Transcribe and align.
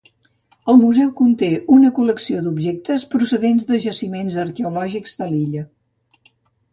El 0.71 0.77
museu 0.83 1.09
conté 1.17 1.49
una 1.75 1.91
col·lecció 1.99 2.39
d'objectes 2.45 3.05
procedents 3.11 3.67
de 3.73 3.77
jaciments 3.83 4.39
arqueològics 4.45 5.15
de 5.21 5.29
l'illa. 5.35 5.63